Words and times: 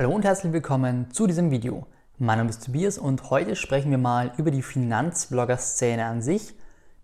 Hallo 0.00 0.14
und 0.14 0.24
herzlich 0.24 0.54
willkommen 0.54 1.10
zu 1.10 1.26
diesem 1.26 1.50
Video. 1.50 1.86
Mein 2.16 2.38
Name 2.38 2.48
ist 2.48 2.64
Tobias 2.64 2.96
und 2.96 3.28
heute 3.28 3.54
sprechen 3.54 3.90
wir 3.90 3.98
mal 3.98 4.32
über 4.38 4.50
die 4.50 4.62
Finanzblogger-Szene 4.62 6.06
an 6.06 6.22
sich, 6.22 6.54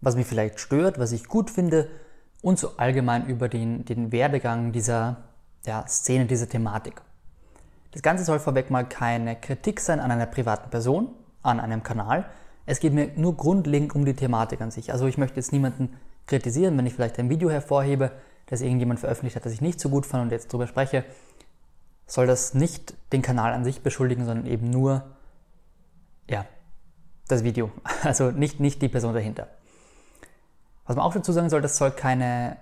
was 0.01 0.17
mich 0.17 0.27
vielleicht 0.27 0.61
stört, 0.61 0.99
was 0.99 1.13
ich 1.13 1.29
gut 1.29 1.51
finde 1.51 1.91
und 2.41 2.59
so 2.59 2.79
allgemein 2.79 3.27
über 3.27 3.51
den, 3.51 3.85
den 3.85 4.13
Werdegang 4.13 4.73
dieser 4.73 5.19
ja, 5.67 5.87
Szene, 5.87 6.25
dieser 6.25 6.49
Thematik. 6.49 7.03
Das 7.93 8.01
Ganze 8.01 8.25
soll 8.25 8.39
vorweg 8.39 8.71
mal 8.71 8.89
keine 8.89 9.37
Kritik 9.37 9.81
sein 9.81 10.01
an 10.01 10.11
einer 10.11 10.25
privaten 10.25 10.71
Person, 10.71 11.11
an 11.43 11.61
einem 11.61 11.83
Kanal. 11.83 12.25
Es 12.65 12.81
geht 12.81 12.95
mir 12.95 13.11
nur 13.15 13.37
grundlegend 13.37 13.95
um 13.95 14.07
die 14.07 14.17
Thematik 14.17 14.63
an 14.63 14.71
sich. 14.71 14.91
Also 14.91 15.07
ich 15.07 15.19
möchte 15.19 15.37
jetzt 15.37 15.53
niemanden 15.53 15.91
kritisieren, 16.27 16.79
wenn 16.79 16.87
ich 16.87 16.95
vielleicht 16.95 17.19
ein 17.19 17.29
Video 17.29 17.51
hervorhebe, 17.51 18.13
das 18.47 18.63
irgendjemand 18.63 19.01
veröffentlicht 19.01 19.37
hat, 19.37 19.45
das 19.45 19.53
ich 19.53 19.61
nicht 19.61 19.81
so 19.81 19.91
gut 19.91 20.07
fand 20.07 20.23
und 20.23 20.33
jetzt 20.33 20.51
darüber 20.51 20.67
spreche 20.67 21.05
soll 22.07 22.27
das 22.27 22.55
nicht 22.55 22.95
den 23.13 23.23
Kanal 23.23 23.53
an 23.53 23.65
sich 23.65 23.83
beschuldigen, 23.83 24.25
sondern 24.25 24.47
eben 24.47 24.71
nur, 24.71 25.05
ja, 26.29 26.47
das 27.29 27.45
Video. 27.45 27.71
Also 28.03 28.31
nicht, 28.31 28.61
nicht 28.61 28.81
die 28.83 28.89
Person 28.89 29.15
dahinter. 29.15 29.49
Was 30.87 30.97
man 30.97 31.05
auch 31.05 31.15
dazu 31.15 31.33
sagen 31.33 31.51
soll, 31.51 31.61
das 31.61 31.77
soll 31.77 31.91
keine, 31.91 32.57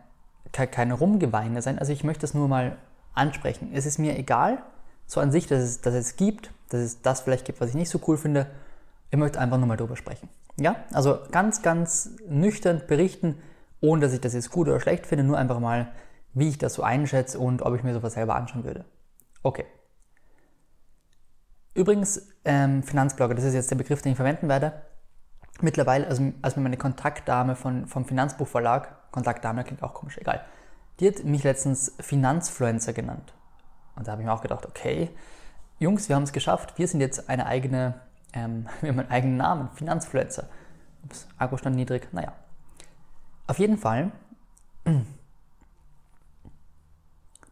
keine 0.52 0.94
Rumgeweine 0.94 1.60
sein. 1.60 1.78
Also 1.78 1.92
ich 1.92 2.04
möchte 2.04 2.24
es 2.24 2.32
nur 2.32 2.48
mal 2.48 2.78
ansprechen. 3.12 3.70
Es 3.74 3.84
ist 3.84 3.98
mir 3.98 4.18
egal, 4.18 4.62
so 5.06 5.20
an 5.20 5.30
sich, 5.30 5.46
dass 5.46 5.62
es, 5.62 5.80
dass 5.82 5.94
es 5.94 6.16
gibt, 6.16 6.50
dass 6.70 6.80
es 6.80 7.02
das 7.02 7.20
vielleicht 7.20 7.44
gibt, 7.44 7.60
was 7.60 7.68
ich 7.68 7.74
nicht 7.74 7.90
so 7.90 8.00
cool 8.06 8.16
finde. 8.16 8.46
Ich 9.10 9.18
möchte 9.18 9.38
einfach 9.38 9.58
nur 9.58 9.66
mal 9.66 9.76
drüber 9.76 9.96
sprechen. 9.96 10.28
Ja, 10.56 10.76
also 10.92 11.18
ganz, 11.30 11.62
ganz 11.62 12.10
nüchtern 12.26 12.82
berichten, 12.86 13.36
ohne 13.80 14.00
dass 14.00 14.12
ich 14.12 14.20
das 14.20 14.32
jetzt 14.32 14.50
gut 14.50 14.68
oder 14.68 14.80
schlecht 14.80 15.06
finde, 15.06 15.24
nur 15.24 15.36
einfach 15.36 15.60
mal, 15.60 15.88
wie 16.32 16.48
ich 16.48 16.58
das 16.58 16.74
so 16.74 16.82
einschätze 16.82 17.38
und 17.38 17.62
ob 17.62 17.74
ich 17.76 17.82
mir 17.82 17.92
sowas 17.92 18.14
selber 18.14 18.34
anschauen 18.34 18.64
würde. 18.64 18.84
Okay. 19.44 19.66
Übrigens, 21.74 22.28
ähm, 22.44 22.82
Finanzblogger, 22.82 23.34
das 23.34 23.44
ist 23.44 23.54
jetzt 23.54 23.70
der 23.70 23.76
Begriff, 23.76 24.00
den 24.00 24.12
ich 24.12 24.16
verwenden 24.16 24.48
werde. 24.48 24.82
Mittlerweile, 25.60 26.06
also 26.08 26.32
als 26.42 26.56
mir 26.56 26.62
meine 26.62 26.78
Kontaktdame 26.78 27.54
von, 27.54 27.86
vom 27.86 28.06
Finanzbuchverlag, 28.06 29.12
Kontaktdame 29.12 29.62
klingt 29.62 29.82
auch 29.82 29.94
komisch, 29.94 30.18
egal, 30.18 30.44
die 30.98 31.08
hat 31.08 31.24
mich 31.24 31.44
letztens 31.44 31.94
Finanzfluencer 32.00 32.92
genannt. 32.92 33.34
Und 33.96 34.06
da 34.06 34.12
habe 34.12 34.22
ich 34.22 34.26
mir 34.26 34.32
auch 34.32 34.40
gedacht, 34.40 34.66
okay, 34.66 35.10
Jungs, 35.78 36.08
wir 36.08 36.16
haben 36.16 36.22
es 36.22 36.32
geschafft, 36.32 36.78
wir 36.78 36.88
sind 36.88 37.00
jetzt 37.00 37.28
eine 37.28 37.46
eigene, 37.46 38.00
ähm, 38.32 38.66
wir 38.80 38.90
haben 38.90 39.00
einen 39.00 39.10
eigenen 39.10 39.36
Namen, 39.36 39.68
Finanzfluencer. 39.74 40.48
Ups, 41.04 41.28
Akkustand 41.36 41.76
niedrig, 41.76 42.08
naja. 42.12 42.32
Auf 43.46 43.58
jeden 43.58 43.76
Fall 43.76 44.10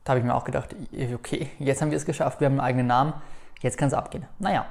Da 0.05 0.11
habe 0.11 0.21
ich 0.21 0.27
mir 0.27 0.35
auch 0.35 0.45
gedacht, 0.45 0.75
okay, 1.15 1.49
jetzt 1.59 1.81
haben 1.81 1.91
wir 1.91 1.97
es 1.97 2.05
geschafft, 2.05 2.41
wir 2.41 2.47
haben 2.47 2.55
einen 2.55 2.61
eigenen 2.61 2.87
Namen, 2.87 3.15
jetzt 3.61 3.79
kann 3.79 3.89
es 3.89 3.95
abgehen. 3.95 4.27
Naja, 4.39 4.67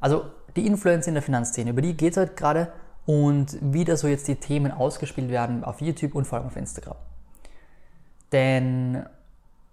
also 0.00 0.26
die 0.56 0.66
Influencer 0.66 1.08
in 1.08 1.14
der 1.14 1.22
Finanzszene, 1.22 1.70
über 1.70 1.82
die 1.82 1.96
geht 1.96 2.12
es 2.12 2.16
halt 2.16 2.36
gerade 2.36 2.72
und 3.06 3.58
wie 3.60 3.84
da 3.84 3.96
so 3.96 4.06
jetzt 4.06 4.28
die 4.28 4.36
Themen 4.36 4.70
ausgespielt 4.70 5.30
werden 5.30 5.64
auf 5.64 5.80
YouTube 5.80 6.14
und 6.14 6.26
vor 6.26 6.38
allem 6.38 6.46
auf 6.46 6.56
Instagram. 6.56 6.96
Denn 8.30 9.04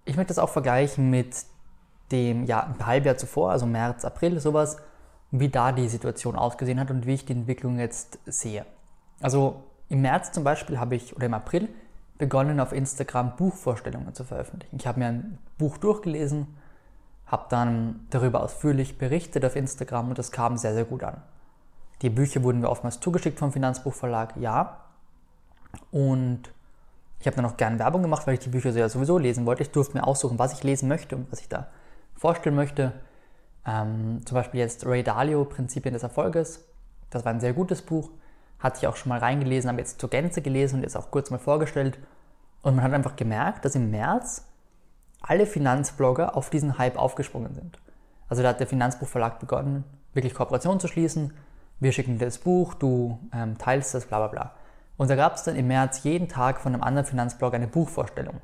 ich 0.04 0.16
möchte 0.16 0.28
das 0.28 0.38
auch 0.38 0.48
vergleichen 0.48 1.10
mit 1.10 1.44
dem 2.10 2.44
ja, 2.44 2.64
ein 2.64 2.84
Halbjahr 2.84 3.16
zuvor, 3.16 3.52
also 3.52 3.66
März, 3.66 4.04
April, 4.04 4.40
sowas, 4.40 4.78
wie 5.30 5.48
da 5.48 5.70
die 5.70 5.88
Situation 5.88 6.34
ausgesehen 6.34 6.80
hat 6.80 6.90
und 6.90 7.06
wie 7.06 7.14
ich 7.14 7.24
die 7.24 7.32
Entwicklung 7.32 7.78
jetzt 7.78 8.18
sehe. 8.26 8.66
Also 9.20 9.62
im 9.88 10.02
März 10.02 10.32
zum 10.32 10.42
Beispiel 10.42 10.80
habe 10.80 10.96
ich, 10.96 11.14
oder 11.14 11.26
im 11.26 11.34
April, 11.34 11.68
begonnen, 12.20 12.60
auf 12.60 12.72
Instagram 12.72 13.34
Buchvorstellungen 13.34 14.14
zu 14.14 14.22
veröffentlichen. 14.22 14.76
Ich 14.78 14.86
habe 14.86 15.00
mir 15.00 15.06
ein 15.06 15.38
Buch 15.58 15.78
durchgelesen, 15.78 16.46
habe 17.26 17.46
dann 17.48 18.06
darüber 18.10 18.42
ausführlich 18.42 18.98
berichtet 18.98 19.44
auf 19.44 19.56
Instagram 19.56 20.10
und 20.10 20.18
das 20.18 20.30
kam 20.30 20.56
sehr, 20.56 20.74
sehr 20.74 20.84
gut 20.84 21.02
an. 21.02 21.22
Die 22.02 22.10
Bücher 22.10 22.44
wurden 22.44 22.60
mir 22.60 22.70
oftmals 22.70 23.00
zugeschickt 23.00 23.38
vom 23.38 23.52
Finanzbuchverlag, 23.52 24.36
ja. 24.36 24.84
Und 25.90 26.52
ich 27.18 27.26
habe 27.26 27.36
dann 27.36 27.44
auch 27.44 27.56
gerne 27.56 27.78
Werbung 27.78 28.02
gemacht, 28.02 28.26
weil 28.26 28.34
ich 28.34 28.40
die 28.40 28.48
Bücher 28.48 28.70
ja 28.70 28.88
sowieso 28.88 29.18
lesen 29.18 29.44
wollte. 29.44 29.62
Ich 29.62 29.70
durfte 29.70 29.96
mir 29.96 30.06
aussuchen, 30.06 30.38
was 30.38 30.52
ich 30.52 30.62
lesen 30.62 30.88
möchte 30.88 31.16
und 31.16 31.30
was 31.32 31.40
ich 31.40 31.48
da 31.48 31.66
vorstellen 32.14 32.56
möchte. 32.56 32.92
Ähm, 33.66 34.20
zum 34.24 34.36
Beispiel 34.36 34.60
jetzt 34.60 34.86
Ray 34.86 35.02
Dalio, 35.02 35.44
Prinzipien 35.44 35.92
des 35.92 36.02
Erfolges. 36.02 36.64
Das 37.10 37.24
war 37.24 37.32
ein 37.32 37.40
sehr 37.40 37.52
gutes 37.52 37.82
Buch 37.82 38.10
hatte 38.60 38.78
ich 38.78 38.86
auch 38.86 38.96
schon 38.96 39.08
mal 39.08 39.18
reingelesen, 39.18 39.68
habe 39.68 39.80
jetzt 39.80 40.00
zur 40.00 40.10
Gänze 40.10 40.42
gelesen 40.42 40.76
und 40.76 40.82
jetzt 40.82 40.96
auch 40.96 41.10
kurz 41.10 41.30
mal 41.30 41.38
vorgestellt. 41.38 41.98
Und 42.62 42.76
man 42.76 42.84
hat 42.84 42.92
einfach 42.92 43.16
gemerkt, 43.16 43.64
dass 43.64 43.74
im 43.74 43.90
März 43.90 44.44
alle 45.22 45.46
Finanzblogger 45.46 46.36
auf 46.36 46.50
diesen 46.50 46.78
Hype 46.78 46.96
aufgesprungen 46.96 47.54
sind. 47.54 47.78
Also 48.28 48.42
da 48.42 48.50
hat 48.50 48.60
der 48.60 48.66
Finanzbuchverlag 48.66 49.38
begonnen, 49.38 49.84
wirklich 50.14 50.34
Kooperation 50.34 50.80
zu 50.80 50.88
schließen. 50.88 51.32
Wir 51.78 51.92
schicken 51.92 52.18
dir 52.18 52.26
das 52.26 52.38
Buch, 52.38 52.74
du 52.74 53.18
ähm, 53.32 53.58
teilst 53.58 53.94
das, 53.94 54.06
bla 54.06 54.18
bla 54.18 54.28
bla. 54.28 54.54
Und 54.96 55.08
da 55.08 55.16
gab 55.16 55.34
es 55.34 55.44
dann 55.44 55.56
im 55.56 55.66
März 55.66 56.02
jeden 56.02 56.28
Tag 56.28 56.60
von 56.60 56.74
einem 56.74 56.82
anderen 56.82 57.06
Finanzblog 57.06 57.54
eine 57.54 57.66
Buchvorstellung. 57.66 58.40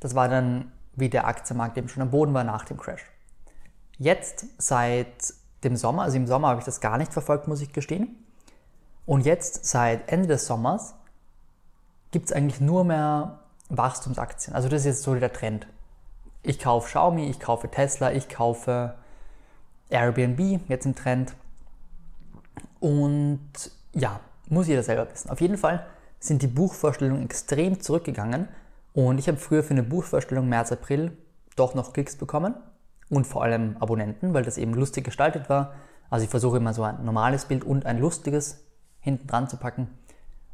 Das 0.00 0.14
war 0.14 0.28
dann, 0.28 0.72
wie 0.94 1.08
der 1.08 1.26
Aktienmarkt 1.26 1.76
eben 1.76 1.88
schon 1.88 2.02
am 2.02 2.10
Boden 2.10 2.34
war 2.34 2.44
nach 2.44 2.64
dem 2.64 2.78
Crash. 2.78 3.04
Jetzt 3.98 4.46
seit 4.58 5.34
dem 5.64 5.76
Sommer, 5.76 6.02
also 6.02 6.16
im 6.16 6.26
Sommer 6.26 6.48
habe 6.48 6.60
ich 6.60 6.64
das 6.64 6.80
gar 6.80 6.98
nicht 6.98 7.12
verfolgt, 7.12 7.46
muss 7.46 7.60
ich 7.60 7.72
gestehen. 7.72 8.16
Und 9.04 9.26
jetzt, 9.26 9.64
seit 9.66 10.10
Ende 10.10 10.28
des 10.28 10.46
Sommers, 10.46 10.94
gibt 12.12 12.26
es 12.26 12.32
eigentlich 12.32 12.60
nur 12.60 12.84
mehr 12.84 13.40
Wachstumsaktien. 13.68 14.54
Also 14.54 14.68
das 14.68 14.82
ist 14.82 14.86
jetzt 14.86 15.02
so 15.02 15.14
der 15.14 15.32
Trend. 15.32 15.66
Ich 16.42 16.60
kaufe 16.60 16.86
Xiaomi, 16.86 17.28
ich 17.28 17.40
kaufe 17.40 17.68
Tesla, 17.68 18.12
ich 18.12 18.28
kaufe 18.28 18.94
Airbnb, 19.90 20.60
jetzt 20.68 20.86
im 20.86 20.94
Trend. 20.94 21.34
Und 22.78 23.40
ja, 23.94 24.20
muss 24.48 24.68
jeder 24.68 24.82
selber 24.82 25.10
wissen. 25.10 25.30
Auf 25.30 25.40
jeden 25.40 25.56
Fall 25.56 25.86
sind 26.20 26.42
die 26.42 26.46
Buchvorstellungen 26.46 27.24
extrem 27.24 27.80
zurückgegangen. 27.80 28.48
Und 28.92 29.18
ich 29.18 29.28
habe 29.28 29.38
früher 29.38 29.62
für 29.62 29.70
eine 29.70 29.82
Buchvorstellung 29.82 30.48
März, 30.48 30.70
April 30.72 31.16
doch 31.56 31.74
noch 31.74 31.92
Klicks 31.92 32.16
bekommen 32.16 32.54
und 33.08 33.26
vor 33.26 33.42
allem 33.42 33.76
Abonnenten, 33.78 34.34
weil 34.34 34.42
das 34.42 34.58
eben 34.58 34.74
lustig 34.74 35.04
gestaltet 35.04 35.48
war. 35.48 35.74
Also 36.10 36.24
ich 36.24 36.30
versuche 36.30 36.58
immer 36.58 36.74
so 36.74 36.82
ein 36.82 37.04
normales 37.04 37.46
Bild 37.46 37.64
und 37.64 37.86
ein 37.86 37.98
lustiges 37.98 38.64
hinten 39.00 39.26
dran 39.26 39.48
zu 39.48 39.56
packen. 39.56 39.88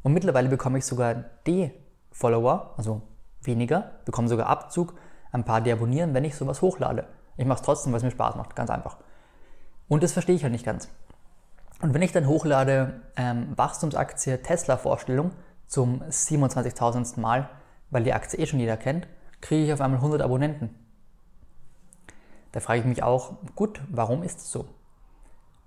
Und 0.03 0.13
mittlerweile 0.13 0.49
bekomme 0.49 0.77
ich 0.77 0.85
sogar 0.85 1.15
D-Follower, 1.45 2.73
also 2.77 3.01
weniger, 3.41 3.91
bekomme 4.05 4.27
sogar 4.27 4.47
Abzug, 4.47 4.93
ein 5.31 5.43
paar 5.43 5.61
deabonnieren, 5.61 6.13
wenn 6.13 6.23
ich 6.23 6.35
sowas 6.35 6.61
hochlade. 6.61 7.07
Ich 7.37 7.45
mache 7.45 7.59
es 7.59 7.65
trotzdem, 7.65 7.91
weil 7.91 7.97
es 7.97 8.03
mir 8.03 8.11
Spaß 8.11 8.35
macht, 8.35 8.55
ganz 8.55 8.69
einfach. 8.69 8.97
Und 9.87 10.03
das 10.03 10.13
verstehe 10.13 10.35
ich 10.35 10.43
halt 10.43 10.53
nicht 10.53 10.65
ganz. 10.65 10.89
Und 11.81 11.93
wenn 11.93 12.01
ich 12.01 12.11
dann 12.11 12.27
hochlade 12.27 13.01
ähm, 13.15 13.53
Wachstumsaktie 13.55 14.37
Tesla 14.37 14.77
Vorstellung 14.77 15.31
zum 15.67 16.01
27.000. 16.01 17.19
Mal, 17.19 17.49
weil 17.89 18.03
die 18.03 18.13
Aktie 18.13 18.39
eh 18.39 18.45
schon 18.45 18.59
jeder 18.59 18.75
kennt, 18.75 19.07
kriege 19.41 19.65
ich 19.65 19.73
auf 19.73 19.81
einmal 19.81 19.99
100 19.99 20.21
Abonnenten. 20.21 20.75
Da 22.51 22.59
frage 22.59 22.79
ich 22.79 22.85
mich 22.85 23.03
auch, 23.03 23.33
gut, 23.55 23.79
warum 23.89 24.23
ist 24.23 24.39
es 24.39 24.51
so? 24.51 24.65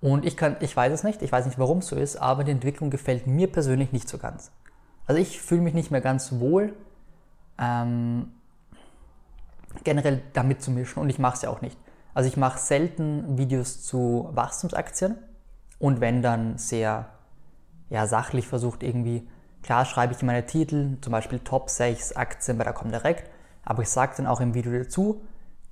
Und 0.03 0.25
ich, 0.25 0.35
kann, 0.35 0.57
ich 0.59 0.75
weiß 0.75 0.91
es 0.91 1.05
nicht, 1.05 1.21
ich 1.21 1.31
weiß 1.31 1.45
nicht, 1.45 1.57
warum 1.57 1.77
es 1.77 1.87
so 1.87 1.95
ist, 1.95 2.17
aber 2.17 2.43
die 2.43 2.51
Entwicklung 2.51 2.89
gefällt 2.89 3.25
mir 3.25 3.49
persönlich 3.49 3.93
nicht 3.93 4.09
so 4.09 4.17
ganz. 4.17 4.51
Also 5.05 5.21
ich 5.21 5.39
fühle 5.39 5.61
mich 5.61 5.73
nicht 5.73 5.91
mehr 5.91 6.01
ganz 6.01 6.41
wohl, 6.41 6.73
ähm, 7.57 8.33
generell 9.85 10.21
damit 10.33 10.61
zu 10.61 10.71
mischen 10.71 10.99
und 10.99 11.09
ich 11.09 11.19
mache 11.19 11.35
es 11.35 11.41
ja 11.43 11.49
auch 11.49 11.61
nicht. 11.61 11.77
Also 12.13 12.27
ich 12.27 12.35
mache 12.35 12.59
selten 12.59 13.37
Videos 13.37 13.81
zu 13.85 14.27
Wachstumsaktien 14.33 15.15
und 15.79 16.01
wenn 16.01 16.21
dann 16.21 16.57
sehr 16.57 17.07
ja, 17.89 18.05
sachlich 18.05 18.45
versucht 18.45 18.83
irgendwie, 18.83 19.25
klar 19.61 19.85
schreibe 19.85 20.11
ich 20.11 20.19
in 20.19 20.25
meine 20.25 20.45
Titel, 20.45 20.97
zum 20.99 21.11
Beispiel 21.13 21.39
Top 21.39 21.69
6 21.69 22.17
Aktien 22.17 22.57
bei 22.57 22.65
der 22.65 22.73
Comdirect, 22.73 23.31
aber 23.63 23.83
ich 23.83 23.89
sage 23.89 24.15
dann 24.17 24.27
auch 24.27 24.41
im 24.41 24.53
Video 24.53 24.73
dazu, 24.73 25.21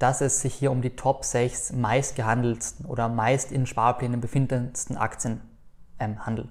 dass 0.02 0.22
es 0.22 0.42
sich 0.42 0.54
hier 0.54 0.72
um 0.72 0.82
die 0.82 0.96
Top 0.96 1.24
6 1.24 1.74
meist 1.74 2.16
gehandelsten 2.16 2.86
oder 2.86 3.08
meist 3.08 3.52
in 3.52 3.68
Sparplänen 3.68 4.20
befindendsten 4.20 4.98
Aktien 4.98 5.42
ähm, 6.00 6.26
handelt. 6.26 6.50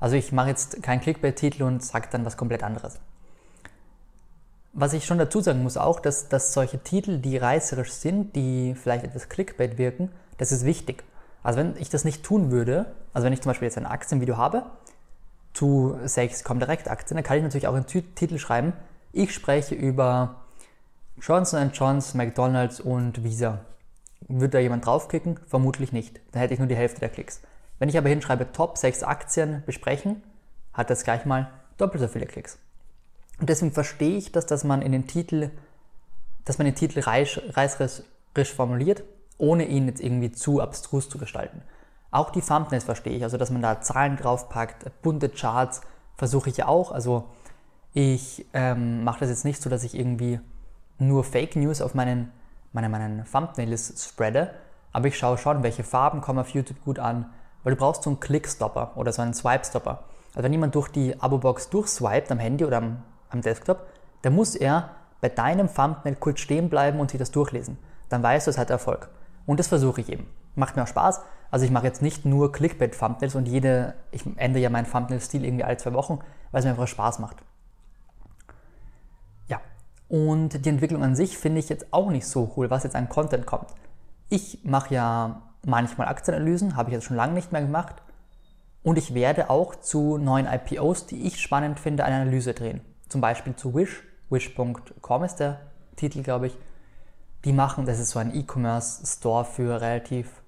Also 0.00 0.16
ich 0.16 0.32
mache 0.32 0.48
jetzt 0.48 0.82
keinen 0.82 1.00
Clickbait-Titel 1.00 1.62
und 1.62 1.82
sage 1.82 2.08
dann 2.10 2.24
was 2.24 2.36
komplett 2.36 2.62
anderes. 2.62 2.98
Was 4.72 4.92
ich 4.92 5.04
schon 5.04 5.18
dazu 5.18 5.40
sagen 5.40 5.62
muss 5.62 5.76
auch, 5.76 6.00
dass, 6.00 6.28
dass 6.28 6.52
solche 6.52 6.78
Titel, 6.82 7.18
die 7.18 7.36
reißerisch 7.36 7.92
sind, 7.92 8.34
die 8.34 8.74
vielleicht 8.74 9.04
etwas 9.04 9.28
Clickbait 9.28 9.78
wirken, 9.78 10.10
das 10.38 10.50
ist 10.50 10.64
wichtig. 10.64 11.04
Also 11.42 11.60
wenn 11.60 11.76
ich 11.76 11.90
das 11.90 12.04
nicht 12.04 12.24
tun 12.24 12.50
würde, 12.50 12.86
also 13.12 13.26
wenn 13.26 13.32
ich 13.32 13.40
zum 13.42 13.50
Beispiel 13.50 13.66
jetzt 13.66 13.78
ein 13.78 13.86
Aktienvideo 13.86 14.36
habe, 14.36 14.64
zu 15.52 15.96
6 16.02 16.42
Comdirect 16.42 16.90
Aktien, 16.90 17.16
dann 17.16 17.24
kann 17.24 17.36
ich 17.36 17.42
natürlich 17.42 17.68
auch 17.68 17.74
einen 17.74 17.86
Titel 17.86 18.38
schreiben, 18.38 18.72
ich 19.12 19.32
spreche 19.32 19.76
über 19.76 20.43
Johnson 21.20 21.70
Johnson, 21.72 22.18
McDonald's 22.18 22.80
und 22.80 23.22
Visa. 23.22 23.60
Würde 24.28 24.50
da 24.50 24.58
jemand 24.58 24.86
draufklicken? 24.86 25.38
Vermutlich 25.46 25.92
nicht. 25.92 26.20
Dann 26.32 26.40
hätte 26.40 26.54
ich 26.54 26.60
nur 26.60 26.68
die 26.68 26.76
Hälfte 26.76 27.00
der 27.00 27.08
Klicks. 27.08 27.40
Wenn 27.78 27.88
ich 27.88 27.98
aber 27.98 28.08
hinschreibe 28.08 28.52
Top 28.52 28.78
6 28.78 29.02
Aktien 29.02 29.62
besprechen, 29.66 30.22
hat 30.72 30.90
das 30.90 31.04
gleich 31.04 31.24
mal 31.24 31.50
doppelt 31.76 32.00
so 32.00 32.08
viele 32.08 32.26
Klicks. 32.26 32.58
Und 33.40 33.48
deswegen 33.48 33.72
verstehe 33.72 34.16
ich 34.16 34.32
das, 34.32 34.46
dass 34.46 34.64
man 34.64 34.82
in 34.82 34.92
den 34.92 35.06
Titel, 35.06 35.50
dass 36.44 36.58
man 36.58 36.66
den 36.66 36.74
Titel 36.74 37.00
reiß, 37.00 37.40
reißerisch, 37.50 38.02
formuliert, 38.54 39.04
ohne 39.38 39.66
ihn 39.66 39.86
jetzt 39.86 40.00
irgendwie 40.00 40.32
zu 40.32 40.60
abstrus 40.60 41.08
zu 41.08 41.18
gestalten. 41.18 41.62
Auch 42.10 42.30
die 42.30 42.40
Thumbnails 42.40 42.84
verstehe 42.84 43.16
ich, 43.16 43.22
also 43.22 43.36
dass 43.36 43.50
man 43.50 43.62
da 43.62 43.80
Zahlen 43.80 44.16
draufpackt, 44.16 45.02
bunte 45.02 45.28
Charts 45.28 45.80
versuche 46.16 46.50
ich 46.50 46.56
ja 46.56 46.68
auch. 46.68 46.92
Also 46.92 47.28
ich 47.92 48.46
ähm, 48.52 49.04
mache 49.04 49.20
das 49.20 49.30
jetzt 49.30 49.44
nicht 49.44 49.60
so, 49.62 49.70
dass 49.70 49.84
ich 49.84 49.96
irgendwie 49.96 50.40
nur 50.98 51.24
Fake 51.24 51.56
News 51.56 51.80
auf 51.80 51.94
meinen, 51.94 52.32
meine, 52.72 52.88
meinen 52.88 53.24
Thumbnails 53.30 54.08
spreade, 54.08 54.54
aber 54.92 55.08
ich 55.08 55.18
schaue 55.18 55.38
schon, 55.38 55.62
welche 55.62 55.84
Farben 55.84 56.20
kommen 56.20 56.38
auf 56.38 56.50
YouTube 56.50 56.82
gut 56.84 56.98
an, 56.98 57.30
weil 57.62 57.74
du 57.74 57.78
brauchst 57.78 58.04
so 58.04 58.10
einen 58.10 58.20
Clickstopper 58.20 58.92
oder 58.96 59.12
so 59.12 59.22
einen 59.22 59.34
Swipe-Stopper. 59.34 60.04
Also 60.34 60.44
wenn 60.44 60.52
jemand 60.52 60.74
durch 60.74 60.88
die 60.88 61.20
Abo-Box 61.20 61.70
durchswiped 61.70 62.30
am 62.30 62.38
Handy 62.38 62.64
oder 62.64 62.78
am, 62.78 63.02
am 63.30 63.40
Desktop, 63.40 63.86
dann 64.22 64.34
muss 64.34 64.54
er 64.54 64.90
bei 65.20 65.28
deinem 65.28 65.72
Thumbnail 65.72 66.16
kurz 66.16 66.40
stehen 66.40 66.68
bleiben 66.68 67.00
und 67.00 67.10
sich 67.10 67.18
das 67.18 67.30
durchlesen. 67.30 67.78
Dann 68.08 68.22
weißt 68.22 68.46
du, 68.46 68.50
es 68.50 68.58
hat 68.58 68.70
Erfolg. 68.70 69.08
Und 69.46 69.58
das 69.58 69.68
versuche 69.68 70.00
ich 70.00 70.10
eben. 70.10 70.26
Macht 70.54 70.76
mir 70.76 70.82
auch 70.82 70.88
Spaß. 70.88 71.22
Also 71.50 71.64
ich 71.64 71.70
mache 71.70 71.86
jetzt 71.86 72.02
nicht 72.02 72.24
nur 72.24 72.52
Clickbait-Thumbnails 72.52 73.34
und 73.34 73.46
jede, 73.46 73.94
ich 74.10 74.24
ändere 74.36 74.62
ja 74.62 74.70
meinen 74.70 74.90
Thumbnail-Stil 74.90 75.44
irgendwie 75.44 75.64
alle 75.64 75.76
zwei 75.76 75.92
Wochen, 75.92 76.18
weil 76.50 76.60
es 76.60 76.64
mir 76.64 76.72
einfach 76.72 76.88
Spaß 76.88 77.18
macht. 77.20 77.36
Und 80.14 80.64
die 80.64 80.68
Entwicklung 80.68 81.02
an 81.02 81.16
sich 81.16 81.36
finde 81.36 81.58
ich 81.58 81.68
jetzt 81.68 81.92
auch 81.92 82.08
nicht 82.08 82.28
so 82.28 82.52
cool, 82.56 82.70
was 82.70 82.84
jetzt 82.84 82.94
an 82.94 83.08
Content 83.08 83.46
kommt. 83.46 83.66
Ich 84.28 84.60
mache 84.62 84.94
ja 84.94 85.42
manchmal 85.66 86.06
Aktienanalysen, 86.06 86.76
habe 86.76 86.88
ich 86.90 86.94
jetzt 86.94 87.06
schon 87.06 87.16
lange 87.16 87.32
nicht 87.32 87.50
mehr 87.50 87.62
gemacht. 87.62 87.96
Und 88.84 88.96
ich 88.96 89.14
werde 89.14 89.50
auch 89.50 89.74
zu 89.74 90.16
neuen 90.16 90.46
IPOs, 90.46 91.06
die 91.06 91.26
ich 91.26 91.40
spannend 91.40 91.80
finde, 91.80 92.04
eine 92.04 92.14
Analyse 92.14 92.54
drehen. 92.54 92.80
Zum 93.08 93.20
Beispiel 93.20 93.56
zu 93.56 93.74
Wish. 93.74 94.04
Wish.com 94.30 95.24
ist 95.24 95.40
der 95.40 95.62
Titel, 95.96 96.22
glaube 96.22 96.46
ich. 96.46 96.56
Die 97.44 97.52
machen, 97.52 97.84
das 97.84 97.98
ist 97.98 98.10
so 98.10 98.20
ein 98.20 98.36
E-Commerce-Store 98.36 99.44
für 99.44 99.80
relativ 99.80 100.42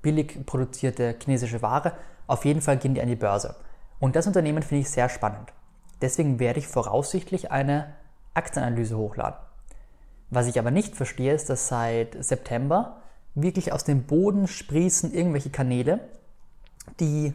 billig 0.00 0.46
produzierte 0.46 1.16
chinesische 1.20 1.60
Ware. 1.60 1.94
Auf 2.28 2.44
jeden 2.44 2.60
Fall 2.60 2.76
gehen 2.76 2.94
die 2.94 3.02
an 3.02 3.08
die 3.08 3.16
Börse. 3.16 3.56
Und 3.98 4.14
das 4.14 4.28
Unternehmen 4.28 4.62
finde 4.62 4.82
ich 4.82 4.90
sehr 4.90 5.08
spannend. 5.08 5.52
Deswegen 6.00 6.38
werde 6.38 6.60
ich 6.60 6.68
voraussichtlich 6.68 7.50
eine 7.50 7.94
Aktienanalyse 8.34 8.96
hochladen. 8.96 9.38
Was 10.30 10.46
ich 10.46 10.58
aber 10.58 10.70
nicht 10.70 10.96
verstehe, 10.96 11.34
ist, 11.34 11.50
dass 11.50 11.68
seit 11.68 12.22
September 12.24 13.02
wirklich 13.34 13.72
aus 13.72 13.84
dem 13.84 14.04
Boden 14.04 14.48
sprießen 14.48 15.12
irgendwelche 15.12 15.50
Kanäle, 15.50 16.00
die 17.00 17.34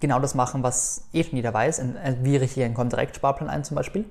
genau 0.00 0.18
das 0.18 0.34
machen, 0.34 0.62
was 0.62 1.08
eh 1.12 1.22
schon 1.22 1.36
jeder 1.36 1.54
weiß. 1.54 1.82
Wie 2.22 2.36
richte 2.36 2.60
ich 2.60 2.66
einen 2.66 2.74
Comdirect-Sparplan 2.74 3.50
ein 3.50 3.64
zum 3.64 3.76
Beispiel? 3.76 4.10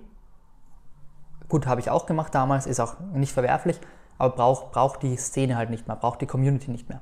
Gut, 1.50 1.68
habe 1.68 1.81
ich 1.81 1.90
auch 1.90 2.06
gemacht 2.06 2.34
damals, 2.36 2.68
ist 2.68 2.80
auch 2.80 3.00
nicht 3.13 3.34
verwerflich, 3.34 3.80
aber 4.18 4.36
braucht 4.36 4.72
brauch 4.72 4.98
die 4.98 5.18
Szene 5.18 5.57
halt 5.57 5.69
nicht 5.69 5.88
mehr, 5.88 5.96
braucht 5.96 6.22
die 6.22 6.28
Community 6.28 6.69
nicht 6.72 6.90
mehr. 6.90 7.01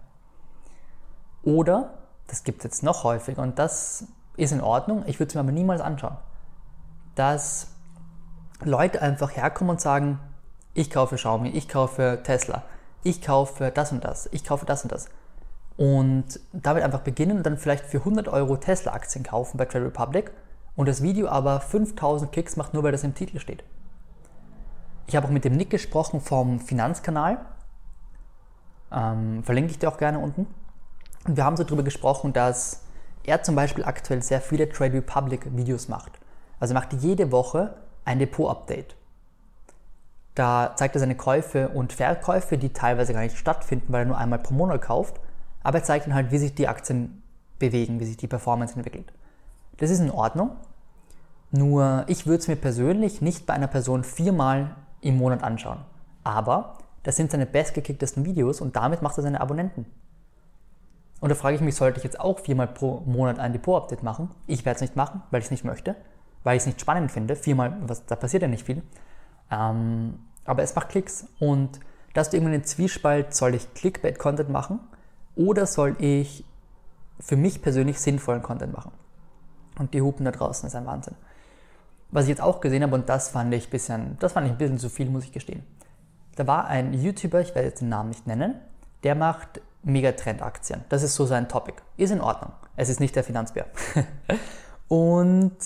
Oder, 1.44 1.98
das 2.28 2.44
gibt 2.44 2.60
es 2.60 2.64
jetzt 2.64 2.84
noch 2.84 3.04
häufiger 3.04 3.42
und 3.42 3.60
das 3.60 4.06
ist 4.36 4.52
in 4.52 4.62
Ordnung, 4.62 5.04
ich 5.06 5.20
würde 5.20 5.30
es 5.30 5.36
mir 5.36 5.42
aber 5.42 5.52
niemals 5.52 5.82
anschauen, 5.82 6.18
dass 7.16 7.68
Leute 8.64 9.02
einfach 9.02 9.36
herkommen 9.36 9.72
und 9.72 9.82
sagen, 9.82 10.20
ich 10.74 10.90
kaufe 10.90 11.16
Xiaomi, 11.16 11.50
ich 11.50 11.68
kaufe 11.68 12.20
Tesla, 12.24 12.64
ich 13.04 13.22
kaufe 13.22 13.72
das 13.72 13.92
und 13.92 14.04
das, 14.04 14.30
ich 14.32 14.44
kaufe 14.44 14.66
das 14.66 14.84
und 14.84 14.92
das. 14.92 15.10
Und 15.76 16.40
damit 16.54 16.84
einfach 16.84 17.02
beginnen 17.02 17.38
und 17.38 17.46
dann 17.46 17.58
vielleicht 17.58 17.86
für 17.86 18.00
100 18.00 18.28
Euro 18.28 18.58
Tesla-Aktien 18.58 19.24
kaufen 19.24 19.58
bei 19.58 19.66
Trade 19.66 19.86
Republic 19.86 20.32
und 20.76 20.88
das 20.88 21.04
Video 21.04 21.28
aber 21.28 21.60
5000 21.60 22.32
Klicks 22.32 22.56
macht, 22.56 22.74
nur 22.74 22.84
weil 22.84 22.92
das 22.92 23.04
im 23.04 23.14
Titel 23.14 23.40
steht. 23.40 23.64
Ich 25.08 25.16
habe 25.16 25.28
auch 25.28 25.32
mit 25.32 25.46
dem 25.46 25.56
Nick 25.56 25.70
gesprochen 25.70 26.20
vom 26.20 26.60
Finanzkanal. 26.60 27.40
Ähm, 28.92 29.44
verlinke 29.44 29.72
ich 29.72 29.80
dir 29.80 29.90
auch 29.90 29.98
gerne 29.98 30.20
unten. 30.20 30.48
Und 31.26 31.38
wir 31.38 31.46
haben 31.46 31.58
so 31.58 31.64
darüber 31.64 31.84
gesprochen, 31.84 32.34
dass 32.34 32.84
er 33.24 33.44
zum 33.44 33.56
Beispiel 33.56 33.84
aktuell 33.84 34.22
sehr 34.22 34.42
viele 34.42 34.70
Trade 34.70 34.94
Republic 34.94 35.56
Videos 35.56 35.88
macht. 35.88 36.12
Also 36.60 36.74
macht 36.74 36.94
jede 36.94 37.32
Woche 37.32 37.76
ein 38.08 38.20
Depot-Update. 38.20 38.96
Da 40.34 40.74
zeigt 40.76 40.96
er 40.96 41.00
seine 41.00 41.16
Käufe 41.16 41.70
und 41.70 41.94
Verkäufe, 41.94 42.58
die 42.58 42.70
teilweise 42.70 43.14
gar 43.14 43.22
nicht 43.22 43.38
stattfinden, 43.38 43.92
weil 43.92 44.04
er 44.04 44.06
nur 44.06 44.18
einmal 44.18 44.40
pro 44.40 44.54
Monat 44.54 44.82
kauft. 44.82 45.20
Aber 45.64 45.80
er 45.80 45.84
zeigt 45.84 46.06
dann 46.06 46.14
halt, 46.14 46.32
wie 46.32 46.38
sich 46.38 46.56
die 46.56 46.68
Aktien 46.68 47.22
bewegen, 47.60 48.00
wie 48.00 48.06
sich 48.06 48.18
die 48.18 48.28
Performance 48.28 48.76
entwickelt. 48.76 49.12
Das 49.78 49.90
ist 49.90 50.00
in 50.00 50.12
Ordnung. 50.12 50.52
Nur 51.52 52.04
ich 52.08 52.26
würde 52.26 52.40
es 52.40 52.48
mir 52.48 52.56
persönlich 52.56 53.22
nicht 53.22 53.46
bei 53.46 53.54
einer 53.54 53.68
Person 53.68 54.04
viermal 54.04 54.76
im 55.02 55.18
Monat 55.18 55.44
anschauen. 55.44 55.80
Aber 56.24 56.78
das 57.04 57.16
sind 57.16 57.32
seine 57.32 57.46
bestgeklicktesten 57.46 58.26
Videos 58.26 58.62
und 58.62 58.76
damit 58.76 59.02
macht 59.02 59.18
er 59.18 59.24
seine 59.24 59.42
Abonnenten. 59.42 59.86
Und 61.20 61.30
da 61.30 61.36
frage 61.36 61.56
ich 61.56 61.62
mich, 61.62 61.76
sollte 61.76 61.98
ich 61.98 62.04
jetzt 62.04 62.20
auch 62.20 62.40
viermal 62.40 62.68
pro 62.68 63.02
Monat 63.06 63.40
ein 63.40 63.54
Depot-Update 63.54 64.04
machen? 64.04 64.30
Ich 64.46 64.66
werde 64.66 64.76
es 64.76 64.82
nicht 64.82 64.96
machen, 64.96 65.24
weil 65.32 65.40
ich 65.40 65.46
es 65.46 65.52
nicht 65.52 65.64
möchte, 65.64 65.96
weil 66.48 66.56
ich 66.56 66.62
es 66.62 66.66
nicht 66.66 66.80
spannend 66.80 67.12
finde. 67.12 67.36
Viermal, 67.36 67.76
was, 67.82 68.06
da 68.06 68.16
passiert 68.16 68.42
ja 68.42 68.48
nicht 68.48 68.66
viel. 68.66 68.82
Ähm, 69.52 70.18
aber 70.46 70.64
es 70.64 70.74
macht 70.76 70.88
Klicks. 70.88 71.28
Und 71.40 71.82
da 72.14 72.22
hast 72.22 72.32
du 72.32 72.38
irgendwann 72.38 72.54
den 72.54 72.64
Zwiespalt, 72.64 73.36
soll 73.36 73.54
ich 73.54 73.74
Clickbait-Content 73.74 74.50
machen 74.50 74.80
oder 75.36 75.66
soll 75.66 75.98
ich 76.00 76.46
für 77.20 77.36
mich 77.36 77.62
persönlich 77.62 78.00
sinnvollen 78.00 78.44
Content 78.44 78.72
machen? 78.72 78.94
Und 79.78 79.94
die 79.94 80.02
Hupen 80.02 80.24
da 80.24 80.32
draußen 80.32 80.68
ist 80.68 80.76
ein 80.76 80.86
Wahnsinn. 80.86 81.16
Was 82.12 82.24
ich 82.24 82.30
jetzt 82.30 82.42
auch 82.42 82.62
gesehen 82.62 82.82
habe, 82.82 82.96
und 82.96 83.10
das 83.10 83.28
fand 83.28 83.54
ich 83.54 83.68
ein 83.68 83.70
bisschen, 83.70 84.18
das 84.22 84.32
fand 84.32 84.48
ich 84.48 84.54
ein 84.54 84.58
bisschen 84.58 84.78
zu 84.78 84.88
viel, 84.88 85.10
muss 85.10 85.26
ich 85.26 85.34
gestehen. 85.34 85.66
Da 86.38 86.48
war 86.48 86.68
ein 86.68 86.94
YouTuber, 86.94 87.42
ich 87.42 87.56
werde 87.56 87.68
jetzt 87.68 87.82
den 87.82 87.90
Namen 87.90 88.08
nicht 88.08 88.26
nennen, 88.26 88.56
der 89.04 89.16
macht 89.16 89.60
Megatrend-Aktien. 89.84 90.86
Das 90.88 91.04
ist 91.04 91.16
so 91.16 91.26
sein 91.26 91.50
Topic. 91.50 91.82
Ist 91.98 92.12
in 92.12 92.22
Ordnung. 92.22 92.54
Es 92.78 92.88
ist 92.88 93.02
nicht 93.02 93.18
der 93.18 93.26
Finanzbär. 93.26 93.66
und 94.88 95.58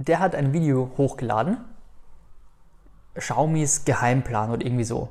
der 0.00 0.18
hat 0.18 0.34
ein 0.34 0.54
Video 0.54 0.90
hochgeladen. 0.96 1.58
Xiaomis 3.14 3.84
Geheimplan 3.84 4.50
oder 4.50 4.64
irgendwie 4.64 4.84
so. 4.84 5.08